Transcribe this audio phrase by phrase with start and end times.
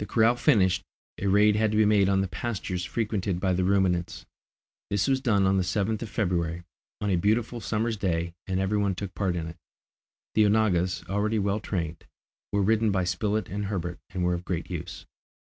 [0.00, 0.82] The corral finished,
[1.16, 4.26] a raid had to be made on the pastures frequented by the ruminants.
[4.90, 6.62] This was done on the 7th of February,
[7.00, 9.56] on a beautiful summer's day, and every one took part in it.
[10.34, 12.04] The onagas, already well trained,
[12.52, 15.06] were ridden by Spilett and Herbert, and were of great use.